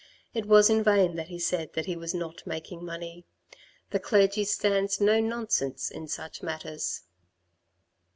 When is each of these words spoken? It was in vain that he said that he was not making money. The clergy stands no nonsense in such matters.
It 0.33 0.47
was 0.47 0.67
in 0.71 0.81
vain 0.81 1.15
that 1.17 1.27
he 1.27 1.37
said 1.37 1.73
that 1.73 1.85
he 1.85 1.95
was 1.95 2.15
not 2.15 2.47
making 2.47 2.83
money. 2.83 3.23
The 3.91 3.99
clergy 3.99 4.45
stands 4.45 4.99
no 4.99 5.19
nonsense 5.19 5.91
in 5.91 6.07
such 6.07 6.41
matters. 6.41 7.03